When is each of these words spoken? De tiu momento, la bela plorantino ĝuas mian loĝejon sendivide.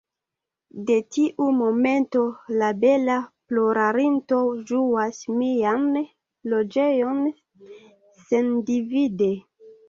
De 0.85 0.93
tiu 1.15 1.49
momento, 1.57 2.21
la 2.61 2.69
bela 2.83 3.17
plorantino 3.51 4.39
ĝuas 4.71 5.19
mian 5.43 5.85
loĝejon 6.55 7.21
sendivide. 8.33 9.31